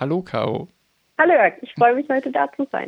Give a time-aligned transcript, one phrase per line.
[0.00, 0.68] Hallo Caro.
[1.18, 2.86] Hallo Jörg, ich freue mich heute da zu sein.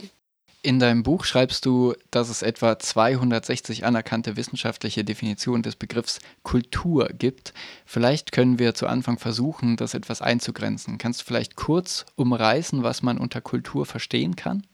[0.65, 7.08] In deinem Buch schreibst du, dass es etwa 260 anerkannte wissenschaftliche Definitionen des Begriffs Kultur
[7.16, 7.54] gibt.
[7.84, 10.98] Vielleicht können wir zu Anfang versuchen, das etwas einzugrenzen.
[10.98, 14.67] Kannst du vielleicht kurz umreißen, was man unter Kultur verstehen kann?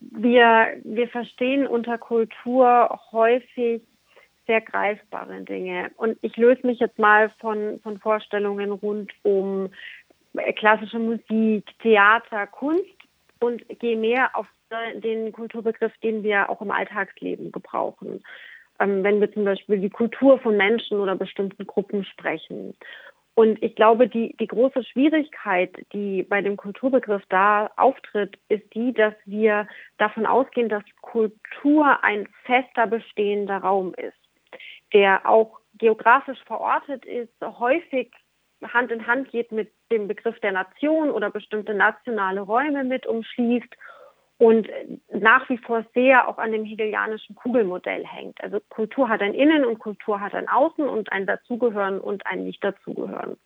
[0.00, 3.82] Wir, wir verstehen unter Kultur häufig
[4.48, 5.92] sehr greifbare Dinge.
[5.96, 9.68] Und ich löse mich jetzt mal von, von Vorstellungen rund um
[10.56, 12.84] klassische Musik, Theater, Kunst
[13.40, 14.46] und gehe mehr auf
[15.02, 18.22] den Kulturbegriff, den wir auch im Alltagsleben gebrauchen.
[18.80, 22.74] Ähm, wenn wir zum Beispiel die Kultur von Menschen oder bestimmten Gruppen sprechen.
[23.34, 28.92] Und ich glaube, die, die große Schwierigkeit, die bei dem Kulturbegriff da auftritt, ist die,
[28.92, 34.18] dass wir davon ausgehen, dass Kultur ein fester bestehender Raum ist,
[34.92, 38.10] der auch geografisch verortet ist, häufig
[38.62, 43.74] Hand in Hand geht mit dem Begriff der Nation oder bestimmte nationale Räume mit umschließt
[44.38, 44.68] und
[45.12, 48.40] nach wie vor sehr auch an dem hegelianischen Kugelmodell hängt.
[48.42, 52.44] Also Kultur hat ein Innen und Kultur hat ein Außen und ein Dazugehören und ein
[52.44, 53.36] Nicht-Dazugehören.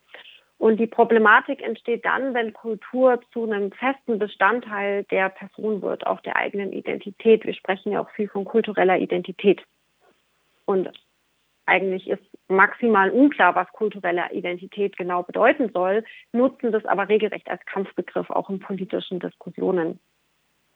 [0.58, 6.20] Und die Problematik entsteht dann, wenn Kultur zu einem festen Bestandteil der Person wird, auch
[6.20, 7.44] der eigenen Identität.
[7.44, 9.62] Wir sprechen ja auch viel von kultureller Identität.
[10.66, 10.91] Und
[11.66, 17.64] eigentlich ist maximal unklar, was kulturelle Identität genau bedeuten soll, nutzen das aber regelrecht als
[17.66, 20.00] Kampfbegriff auch in politischen Diskussionen.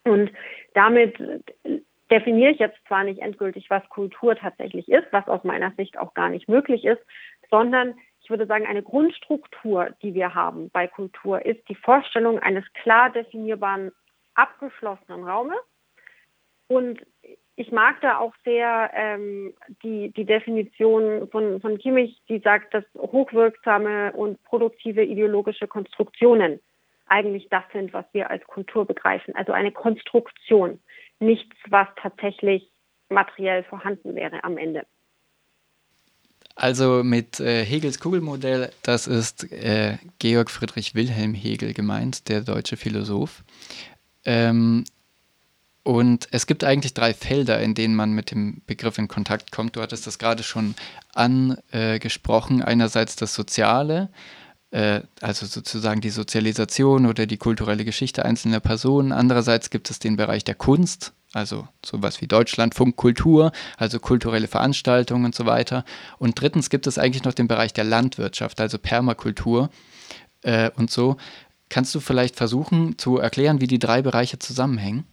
[0.05, 0.31] Und
[0.75, 1.19] damit
[2.11, 6.15] definiere ich jetzt zwar nicht endgültig, was Kultur tatsächlich ist, was aus meiner Sicht auch
[6.15, 7.03] gar nicht möglich ist,
[7.51, 12.65] sondern ich würde sagen, eine Grundstruktur, die wir haben bei Kultur, ist die Vorstellung eines
[12.73, 13.93] klar definierbaren,
[14.35, 15.59] abgeschlossenen Raumes.
[16.69, 17.01] Und
[17.57, 22.85] ich mag da auch sehr ähm, die, die Definition von, von Kimmich, die sagt, dass
[22.97, 26.61] hochwirksame und produktive ideologische Konstruktionen
[27.07, 29.35] eigentlich das sind, was wir als Kultur begreifen.
[29.35, 30.81] Also eine Konstruktion,
[31.19, 32.69] nichts, was tatsächlich
[33.09, 34.85] materiell vorhanden wäre am Ende.
[36.57, 42.77] Also mit äh, Hegels Kugelmodell, das ist äh, Georg Friedrich Wilhelm Hegel gemeint, der deutsche
[42.77, 43.45] Philosoph.
[44.25, 44.85] Ähm,
[45.87, 49.77] und es gibt eigentlich drei Felder, in denen man mit dem Begriff in Kontakt kommt.
[49.77, 50.75] Du hattest das gerade schon
[51.15, 52.61] angesprochen.
[52.61, 54.09] Einerseits das Soziale,
[54.73, 59.13] äh, also sozusagen die Sozialisation oder die kulturelle Geschichte einzelner Personen.
[59.13, 65.27] Andererseits gibt es den Bereich der Kunst, also sowas wie Deutschlandfunk Kultur, also kulturelle Veranstaltungen
[65.27, 65.85] und so weiter.
[66.19, 69.71] Und drittens gibt es eigentlich noch den Bereich der Landwirtschaft, also Permakultur
[70.43, 71.17] äh, und so.
[71.69, 75.05] Kannst du vielleicht versuchen zu erklären, wie die drei Bereiche zusammenhängen?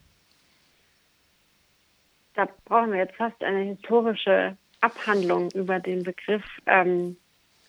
[2.33, 6.43] Da brauchen wir jetzt fast eine historische Abhandlung über den Begriff.
[6.65, 7.17] Ähm,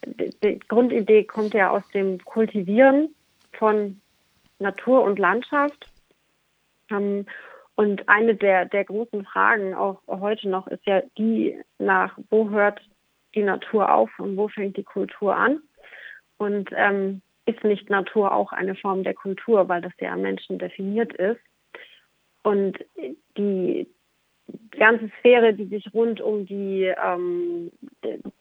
[0.06, 3.14] die Grundidee kommt ja aus dem Kultivieren
[3.52, 4.00] von
[4.58, 5.88] Natur und Landschaft.
[6.90, 7.26] Ähm,
[7.76, 12.80] und eine der, der großen Fragen auch heute noch ist ja die nach, wo hört
[13.34, 15.60] die Natur auf und wo fängt die Kultur an?
[16.36, 20.58] Und ähm, ist nicht Natur auch eine Form der Kultur, weil das ja am Menschen
[20.58, 21.40] definiert ist?
[22.42, 23.86] Und die, die
[24.76, 27.70] ganze Sphäre, die sich rund um die, ähm,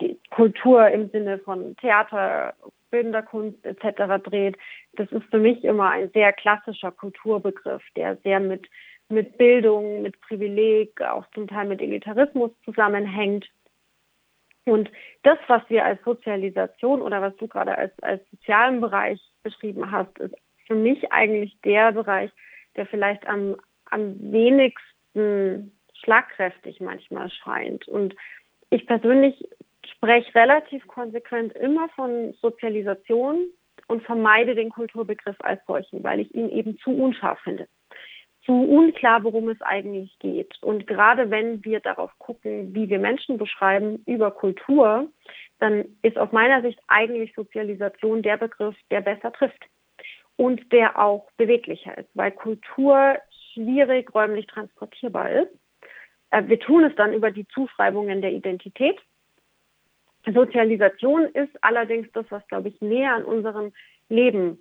[0.01, 2.53] die Kultur im Sinne von Theater,
[2.91, 4.23] bildender Kunst etc.
[4.23, 4.55] dreht,
[4.94, 8.69] das ist für mich immer ein sehr klassischer Kulturbegriff, der sehr mit,
[9.09, 13.50] mit Bildung, mit Privileg, auch zum Teil mit Elitarismus zusammenhängt.
[14.65, 14.89] Und
[15.23, 20.17] das, was wir als Sozialisation oder was du gerade als, als sozialen Bereich beschrieben hast,
[20.19, 20.35] ist
[20.67, 22.31] für mich eigentlich der Bereich,
[22.75, 23.57] der vielleicht am,
[23.89, 25.72] am wenigsten
[26.03, 27.87] schlagkräftig manchmal scheint.
[27.87, 28.15] Und
[28.69, 29.47] ich persönlich
[29.85, 33.47] spreche relativ konsequent immer von Sozialisation
[33.87, 37.67] und vermeide den Kulturbegriff als solchen, weil ich ihn eben zu unscharf finde.
[38.45, 40.61] Zu unklar, worum es eigentlich geht.
[40.61, 45.07] Und gerade wenn wir darauf gucken, wie wir Menschen beschreiben über Kultur,
[45.59, 49.63] dann ist aus meiner Sicht eigentlich Sozialisation der Begriff, der besser trifft
[50.35, 53.17] und der auch beweglicher ist, weil Kultur
[53.53, 55.62] schwierig räumlich transportierbar ist
[56.45, 59.00] wir tun es dann über die Zuschreibungen der Identität.
[60.25, 63.74] Sozialisation ist allerdings das, was, glaube ich, näher an unserem
[64.09, 64.59] Leben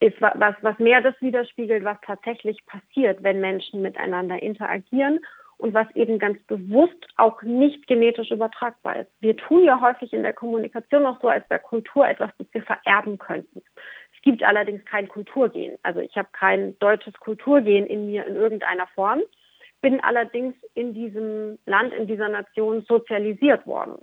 [0.00, 5.20] ist, was, was mehr das widerspiegelt, was tatsächlich passiert, wenn Menschen miteinander interagieren
[5.58, 9.10] und was eben ganz bewusst auch nicht genetisch übertragbar ist.
[9.20, 12.62] Wir tun ja häufig in der Kommunikation auch so, als wäre Kultur etwas, das wir
[12.62, 13.62] vererben könnten.
[14.14, 15.78] Es gibt allerdings kein Kulturgen.
[15.82, 19.22] Also ich habe kein deutsches Kulturgen in mir in irgendeiner Form
[19.80, 23.98] bin allerdings in diesem Land, in dieser Nation sozialisiert worden.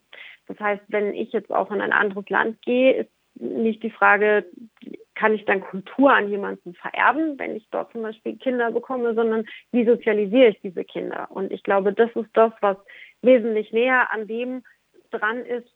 [0.47, 4.45] Das heißt, wenn ich jetzt auch in ein anderes Land gehe, ist nicht die Frage,
[5.15, 9.45] kann ich dann Kultur an jemanden vererben, wenn ich dort zum Beispiel Kinder bekomme, sondern
[9.71, 11.27] wie sozialisiere ich diese Kinder?
[11.29, 12.77] Und ich glaube, das ist das, was
[13.21, 14.63] wesentlich näher an dem
[15.13, 15.69] dran ist,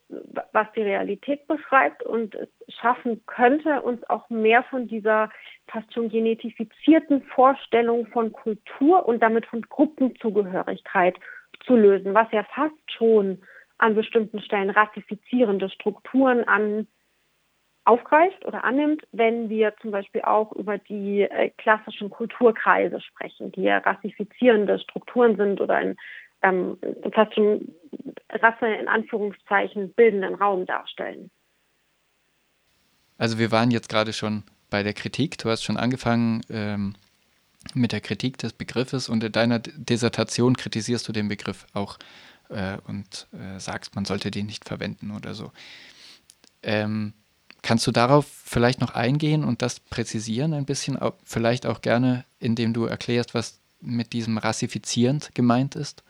[0.51, 5.30] was die Realität beschreibt und es schaffen könnte, uns auch mehr von dieser
[5.68, 11.16] fast schon genetifizierten Vorstellung von Kultur und damit von Gruppenzugehörigkeit
[11.66, 13.42] zu lösen, was ja fast schon
[13.78, 16.88] an bestimmten Stellen rassifizierende Strukturen an
[17.86, 23.63] aufgreift oder annimmt, wenn wir zum Beispiel auch über die äh, klassischen Kulturkreise sprechen, die
[23.63, 25.95] ja rassifizierende Strukturen sind oder ein
[26.44, 26.78] ähm,
[27.13, 27.74] fast schon
[28.30, 31.30] Rasse in Anführungszeichen bildenden Raum darstellen.
[33.18, 35.38] Also wir waren jetzt gerade schon bei der Kritik.
[35.38, 36.95] Du hast schon angefangen ähm,
[37.74, 41.98] mit der Kritik des Begriffes und in deiner Dissertation kritisierst du den Begriff auch
[42.50, 45.51] äh, und äh, sagst, man sollte den nicht verwenden oder so.
[46.63, 47.13] Ähm,
[47.62, 52.74] kannst du darauf vielleicht noch eingehen und das präzisieren ein bisschen, vielleicht auch gerne, indem
[52.74, 56.04] du erklärst, was mit diesem rassifizierend gemeint ist?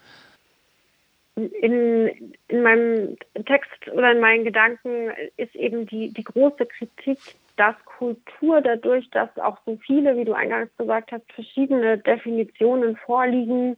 [1.37, 7.19] In, in meinem Text oder in meinen Gedanken ist eben die, die große Kritik,
[7.57, 13.77] dass Kultur dadurch, dass auch so viele, wie du eingangs gesagt hast, verschiedene Definitionen vorliegen,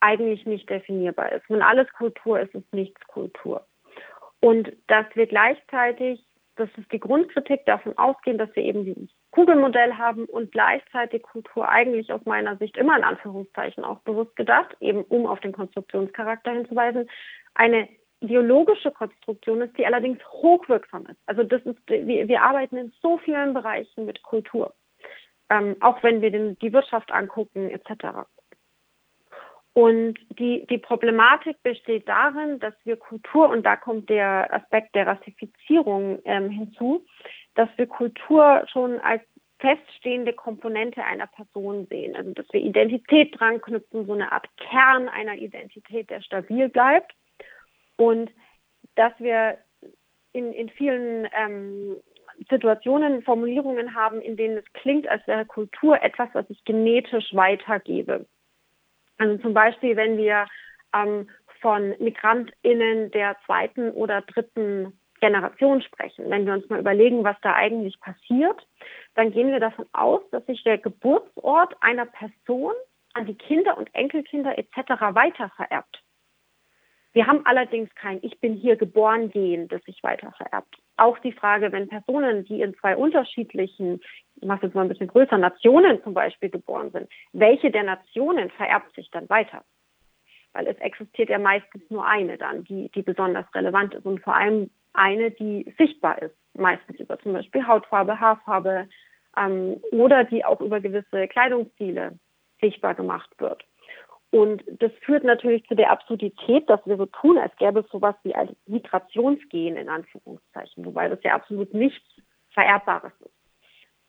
[0.00, 1.44] eigentlich nicht definierbar ist.
[1.48, 3.66] Wenn alles Kultur ist, ist nichts Kultur.
[4.40, 6.24] Und dass wir gleichzeitig,
[6.56, 8.84] das ist die Grundkritik, davon ausgehen, dass wir eben
[9.30, 14.74] Kugelmodell haben und gleichzeitig Kultur eigentlich aus meiner Sicht immer in Anführungszeichen auch bewusst gedacht,
[14.80, 17.08] eben um auf den Konstruktionscharakter hinzuweisen,
[17.54, 17.88] eine
[18.20, 21.20] ideologische Konstruktion ist, die allerdings hochwirksam ist.
[21.26, 24.74] Also das ist, wir, wir arbeiten in so vielen Bereichen mit Kultur,
[25.50, 28.26] ähm, auch wenn wir den, die Wirtschaft angucken etc.
[29.78, 35.06] Und die, die Problematik besteht darin, dass wir Kultur, und da kommt der Aspekt der
[35.06, 37.06] Rassifizierung ähm, hinzu,
[37.58, 39.20] dass wir Kultur schon als
[39.58, 42.14] feststehende Komponente einer Person sehen.
[42.14, 47.12] Also dass wir Identität dran knüpfen, so eine Art Kern einer Identität, der stabil bleibt.
[47.96, 48.30] Und
[48.94, 49.58] dass wir
[50.32, 51.96] in, in vielen ähm,
[52.48, 58.26] Situationen Formulierungen haben, in denen es klingt, als wäre Kultur etwas, was ich genetisch weitergebe.
[59.18, 60.46] Also zum Beispiel, wenn wir
[60.94, 61.28] ähm,
[61.60, 66.30] von MigrantInnen der zweiten oder dritten Generation sprechen.
[66.30, 68.66] Wenn wir uns mal überlegen, was da eigentlich passiert,
[69.14, 72.74] dann gehen wir davon aus, dass sich der Geburtsort einer Person
[73.14, 74.76] an die Kinder und Enkelkinder etc.
[75.14, 76.02] weiter vererbt.
[77.12, 80.76] Wir haben allerdings kein Ich bin hier geboren gehen, das sich weiter vererbt.
[80.96, 84.00] Auch die Frage, wenn Personen, die in zwei unterschiedlichen,
[84.36, 88.50] ich mache jetzt mal ein bisschen größer, Nationen zum Beispiel geboren sind, welche der Nationen
[88.50, 89.64] vererbt sich dann weiter?
[90.52, 94.36] Weil es existiert ja meistens nur eine dann, die, die besonders relevant ist und vor
[94.36, 98.88] allem eine, die sichtbar ist, meistens über zum Beispiel Hautfarbe, Haarfarbe
[99.36, 102.18] ähm, oder die auch über gewisse Kleidungsstile
[102.60, 103.64] sichtbar gemacht wird.
[104.30, 108.14] Und das führt natürlich zu der Absurdität, dass wir so tun, als gäbe es sowas
[108.24, 112.04] wie ein Migrationsgehen in Anführungszeichen, wobei das ja absolut nichts
[112.50, 113.38] Vererbbares ist.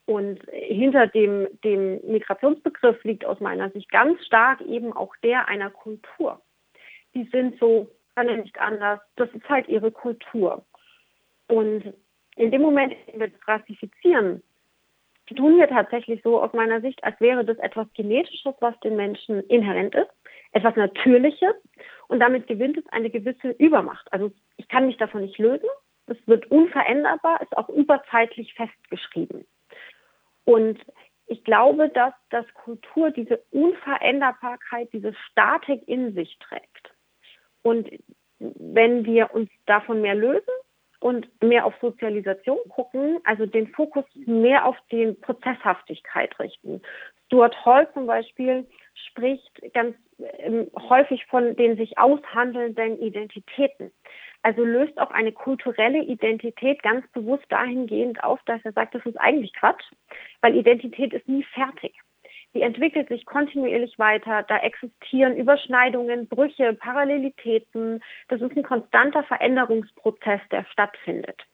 [0.05, 5.69] Und hinter dem, dem Migrationsbegriff liegt aus meiner Sicht ganz stark eben auch der einer
[5.69, 6.41] Kultur.
[7.13, 10.65] Die sind so, kann ja nicht anders, das ist halt ihre Kultur.
[11.50, 11.94] Und
[12.36, 14.42] in dem Moment, in dem wir das rassifizieren,
[15.36, 19.41] tun wir tatsächlich so aus meiner Sicht, als wäre das etwas Genetisches, was den Menschen
[19.48, 20.10] inhärent ist,
[20.51, 21.53] etwas Natürliches
[22.08, 24.12] und damit gewinnt es eine gewisse Übermacht.
[24.12, 25.68] Also ich kann mich davon nicht lösen,
[26.08, 29.46] es wird unveränderbar, ist auch überzeitlich festgeschrieben.
[30.46, 30.79] Und
[31.27, 36.94] ich glaube, dass, dass Kultur diese Unveränderbarkeit, diese Statik in sich trägt.
[37.62, 37.88] Und
[38.39, 40.53] wenn wir uns davon mehr lösen,
[41.00, 46.82] und mehr auf Sozialisation gucken, also den Fokus mehr auf die Prozesshaftigkeit richten.
[47.27, 48.65] Stuart Hall zum Beispiel
[49.08, 49.96] spricht ganz
[50.39, 53.91] ähm, häufig von den sich aushandelnden Identitäten.
[54.41, 59.20] Also löst auch eine kulturelle Identität ganz bewusst dahingehend auf, dass er sagt, das ist
[59.20, 59.84] eigentlich Quatsch,
[60.41, 61.94] weil Identität ist nie fertig
[62.53, 64.44] die entwickelt sich kontinuierlich weiter.
[64.44, 68.03] Da existieren Überschneidungen, Brüche, Parallelitäten.
[68.27, 71.46] Das ist ein konstanter Veränderungsprozess, der stattfindet.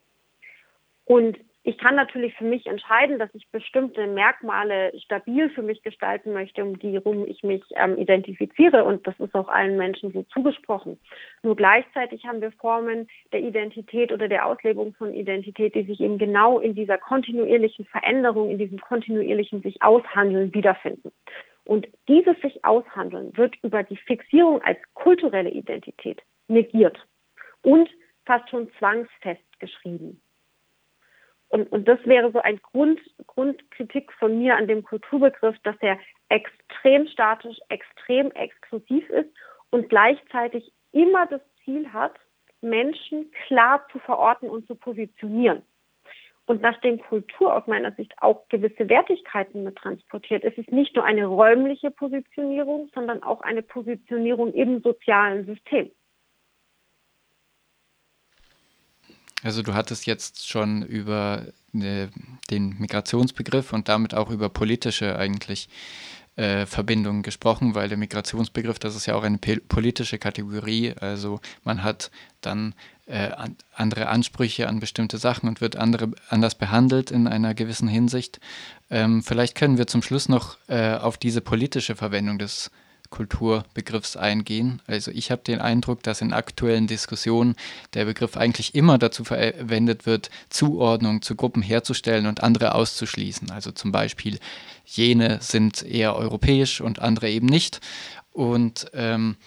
[1.05, 6.31] Und ich kann natürlich für mich entscheiden, dass ich bestimmte Merkmale stabil für mich gestalten
[6.31, 8.83] möchte, um die herum ich mich ähm, identifiziere.
[8.83, 10.99] Und das ist auch allen Menschen so zugesprochen.
[11.41, 16.19] Nur gleichzeitig haben wir Formen der Identität oder der Auslebung von Identität, die sich eben
[16.19, 21.11] genau in dieser kontinuierlichen Veränderung, in diesem kontinuierlichen sich aushandeln wiederfinden.
[21.63, 26.99] Und dieses sich aushandeln wird über die Fixierung als kulturelle Identität negiert
[27.63, 27.89] und
[28.23, 30.21] fast schon zwangsfest geschrieben.
[31.55, 35.97] Und, und das wäre so ein Grund, Grundkritik von mir an dem Kulturbegriff, dass er
[36.27, 39.29] extrem statisch, extrem exklusiv ist
[39.69, 42.11] und gleichzeitig immer das Ziel hat,
[42.59, 45.61] Menschen klar zu verorten und zu positionieren.
[46.45, 51.05] Und nachdem Kultur aus meiner Sicht auch gewisse Wertigkeiten mit transportiert, ist es nicht nur
[51.05, 55.89] eine räumliche Positionierung, sondern auch eine Positionierung im sozialen System.
[59.45, 62.07] Also du hattest jetzt schon über äh,
[62.49, 65.69] den Migrationsbegriff und damit auch über politische eigentlich
[66.35, 70.95] äh, Verbindungen gesprochen, weil der Migrationsbegriff, das ist ja auch eine politische Kategorie.
[70.99, 72.09] Also man hat
[72.41, 72.73] dann
[73.05, 77.87] äh, an, andere Ansprüche an bestimmte Sachen und wird andere anders behandelt in einer gewissen
[77.87, 78.39] Hinsicht.
[78.89, 82.71] Ähm, vielleicht können wir zum Schluss noch äh, auf diese politische Verwendung des
[83.09, 84.81] Kulturbegriffs eingehen.
[84.87, 87.55] Also ich habe den Eindruck, dass in aktuellen Diskussionen
[87.93, 93.51] der Begriff eigentlich immer dazu verwendet wird, Zuordnung zu Gruppen herzustellen und andere auszuschließen.
[93.51, 94.39] Also zum Beispiel
[94.85, 97.79] jene sind eher europäisch und andere eben nicht.
[98.31, 99.37] Und ähm,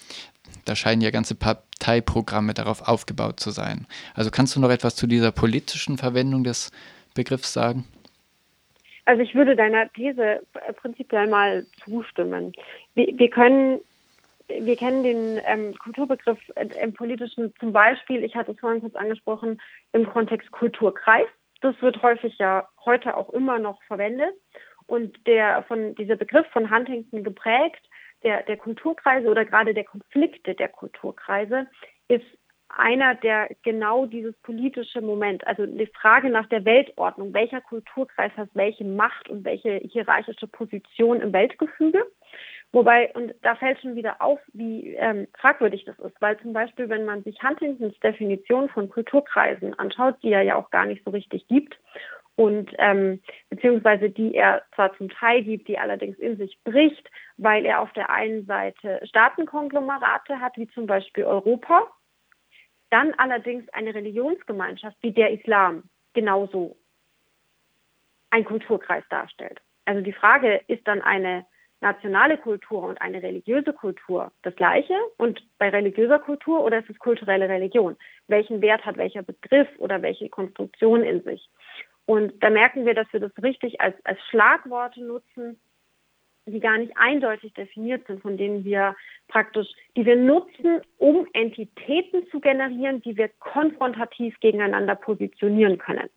[0.64, 3.86] da scheinen ja ganze Parteiprogramme darauf aufgebaut zu sein.
[4.14, 6.70] Also kannst du noch etwas zu dieser politischen Verwendung des
[7.14, 7.84] Begriffs sagen?
[9.08, 10.42] Also ich würde deiner These
[10.76, 12.52] prinzipiell mal zustimmen.
[12.94, 13.80] Wir, wir können
[14.48, 16.38] wir kennen den ähm, Kulturbegriff
[16.82, 19.62] im politischen zum Beispiel, ich hatte es vorhin kurz angesprochen,
[19.92, 21.26] im Kontext Kulturkreis.
[21.62, 24.34] Das wird häufig ja heute auch immer noch verwendet.
[24.86, 27.88] Und der von dieser Begriff von Huntington geprägt,
[28.22, 31.66] der, der Kulturkreise oder gerade der Konflikte der Kulturkreise,
[32.08, 32.26] ist
[32.68, 38.50] einer, der genau dieses politische Moment, also die Frage nach der Weltordnung, welcher Kulturkreis hat
[38.54, 42.04] welche Macht und welche hierarchische Position im Weltgefüge.
[42.72, 46.90] Wobei, und da fällt schon wieder auf, wie ähm, fragwürdig das ist, weil zum Beispiel,
[46.90, 51.10] wenn man sich Huntingtons Definition von Kulturkreisen anschaut, die er ja auch gar nicht so
[51.10, 51.78] richtig gibt,
[52.38, 53.20] und ähm,
[53.50, 57.92] beziehungsweise die er zwar zum Teil gibt, die allerdings in sich bricht, weil er auf
[57.94, 61.88] der einen Seite Staatenkonglomerate hat, wie zum Beispiel Europa,
[62.90, 66.76] dann allerdings eine Religionsgemeinschaft wie der Islam genauso
[68.30, 69.60] ein Kulturkreis darstellt.
[69.84, 71.46] Also die Frage, ist dann eine
[71.80, 76.98] nationale Kultur und eine religiöse Kultur das gleiche und bei religiöser Kultur oder ist es
[76.98, 77.96] kulturelle Religion?
[78.26, 81.48] Welchen Wert hat welcher Begriff oder welche Konstruktion in sich?
[82.04, 85.60] Und da merken wir, dass wir das richtig als, als Schlagworte nutzen,
[86.48, 88.96] die gar nicht eindeutig definiert sind, von denen wir
[89.28, 96.08] praktisch, die wir nutzen, um Entitäten zu generieren, die wir konfrontativ gegeneinander positionieren können.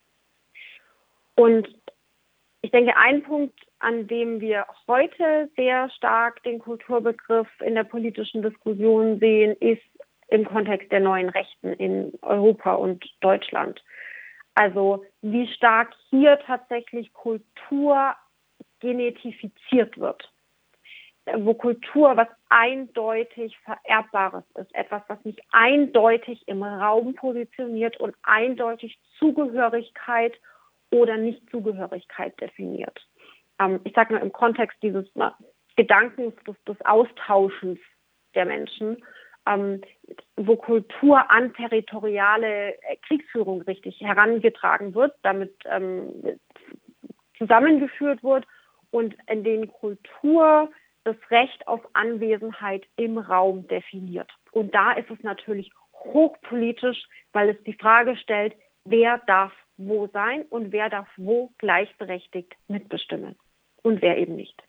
[1.36, 1.68] Und
[2.62, 8.44] ich denke, ein Punkt, an dem wir heute sehr stark den Kulturbegriff in der politischen
[8.44, 9.82] Diskussion sehen, ist
[10.28, 13.84] im Kontext der neuen Rechten in Europa und Deutschland.
[14.54, 18.14] Also wie stark hier tatsächlich Kultur
[18.82, 20.30] genetifiziert wird.
[21.38, 29.00] Wo Kultur was eindeutig Vererbbares ist, etwas, was mich eindeutig im Raum positioniert und eindeutig
[29.20, 30.34] Zugehörigkeit
[30.90, 33.00] oder Nichtzugehörigkeit definiert.
[33.60, 35.38] Ähm, ich sage nur im Kontext dieses na,
[35.76, 37.80] Gedankens, des, des, Austauschens
[38.36, 39.04] der Menschen,
[39.48, 39.82] ähm,
[40.36, 42.76] wo Kultur an territoriale
[43.08, 46.40] Kriegsführung richtig herangetragen wird, damit ähm,
[47.38, 48.46] zusammengeführt wird
[48.92, 50.70] und in denen Kultur
[51.04, 54.30] das Recht auf Anwesenheit im Raum definiert.
[54.52, 58.54] Und da ist es natürlich hochpolitisch, weil es die Frage stellt,
[58.86, 63.36] wer darf wo sein und wer darf wo gleichberechtigt mitbestimmen
[63.82, 64.62] und wer eben nicht.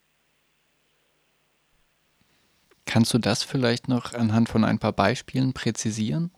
[2.87, 6.31] Kannst du das vielleicht noch anhand von ein paar Beispielen präzisieren?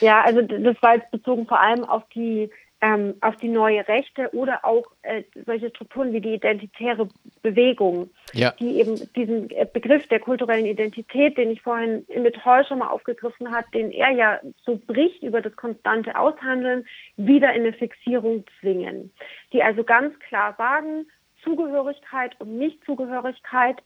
[0.00, 4.34] Ja, also das war jetzt bezogen vor allem auf die ähm, auf die neue Rechte
[4.34, 7.08] oder auch äh, solche Strukturen wie die identitäre
[7.42, 8.52] Bewegung, ja.
[8.58, 12.88] die eben diesen äh, Begriff der kulturellen Identität, den ich vorhin mit Hall schon mal
[12.88, 18.44] aufgegriffen hat, den er ja so bricht über das konstante Aushandeln, wieder in eine Fixierung
[18.60, 19.12] zwingen.
[19.52, 21.06] Die also ganz klar sagen,
[21.44, 23.76] Zugehörigkeit und Nichtzugehörigkeit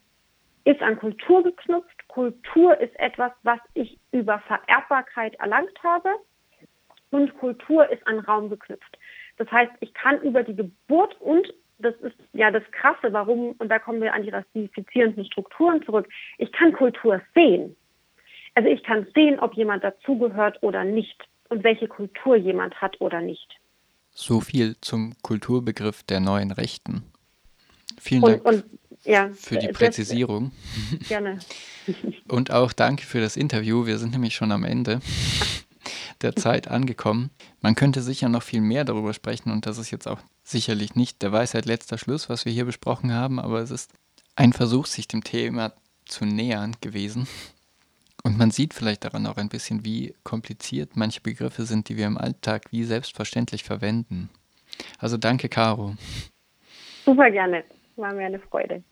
[0.63, 2.07] ist an Kultur geknüpft.
[2.07, 6.09] Kultur ist etwas, was ich über Vererbbarkeit erlangt habe
[7.15, 8.99] und Kultur ist an Raum geknüpft.
[9.37, 11.47] Das heißt, ich kann über die Geburt und
[11.79, 16.07] das ist ja das Krasse, warum, und da kommen wir an die rassifizierenden Strukturen zurück,
[16.37, 17.75] ich kann Kultur sehen.
[18.53, 23.21] Also ich kann sehen, ob jemand dazugehört oder nicht und welche Kultur jemand hat oder
[23.21, 23.59] nicht.
[24.11, 27.03] So viel zum Kulturbegriff der neuen Rechten.
[27.99, 30.51] Vielen Dank und, und, ja, für die Präzisierung.
[31.07, 31.39] gerne.
[32.27, 33.85] Und auch danke für das Interview.
[33.85, 34.99] Wir sind nämlich schon am Ende.
[36.25, 37.29] der Zeit angekommen.
[37.61, 41.21] Man könnte sicher noch viel mehr darüber sprechen und das ist jetzt auch sicherlich nicht
[41.21, 43.93] der Weisheit letzter Schluss, was wir hier besprochen haben, aber es ist
[44.35, 45.71] ein Versuch, sich dem Thema
[46.05, 47.27] zu nähern gewesen.
[48.23, 52.07] Und man sieht vielleicht daran auch ein bisschen, wie kompliziert manche Begriffe sind, die wir
[52.07, 54.29] im Alltag wie selbstverständlich verwenden.
[54.97, 55.95] Also danke, Caro.
[57.05, 57.63] Super gerne.
[57.95, 58.83] War mir eine Freude.